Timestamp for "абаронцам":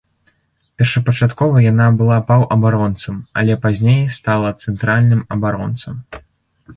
5.37-5.95